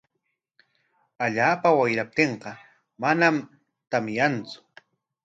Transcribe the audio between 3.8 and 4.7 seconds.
tamyantsu.